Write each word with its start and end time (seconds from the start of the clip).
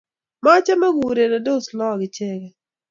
Machamei 0.43 0.95
kourerensot 1.01 1.65
lagok 1.77 2.03
ichegei 2.07 2.53